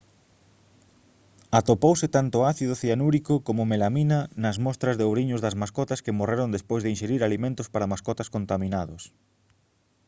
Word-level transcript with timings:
atopouse 1.59 2.07
tanto 2.17 2.37
ácido 2.51 2.73
cianúrico 2.81 3.33
como 3.47 3.67
melamina 3.71 4.19
nas 4.43 4.57
mostras 4.65 4.95
de 4.97 5.05
ouriños 5.09 5.43
das 5.45 5.57
mascotas 5.61 6.03
que 6.05 6.17
morreron 6.19 6.53
despois 6.55 6.81
de 6.83 6.91
inxerir 6.93 7.21
alimentos 7.23 7.67
para 7.73 7.89
mascotas 7.93 8.31
contaminados 8.35 9.03